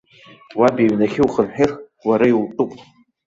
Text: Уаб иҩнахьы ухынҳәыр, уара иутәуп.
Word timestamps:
Уаб 0.59 0.75
иҩнахьы 0.83 1.21
ухынҳәыр, 1.25 1.71
уара 2.07 2.25
иутәуп. 2.29 2.71